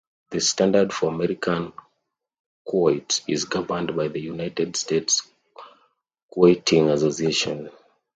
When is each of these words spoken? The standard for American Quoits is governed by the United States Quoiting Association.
The 0.31 0.39
standard 0.41 0.91
for 0.91 1.13
American 1.13 1.73
Quoits 2.67 3.21
is 3.27 3.45
governed 3.45 3.95
by 3.95 4.07
the 4.07 4.19
United 4.19 4.75
States 4.75 5.29
Quoiting 6.33 6.89
Association. 6.89 7.69